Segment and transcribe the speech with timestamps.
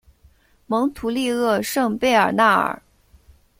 [0.65, 2.81] 蒙图利厄圣贝尔纳尔。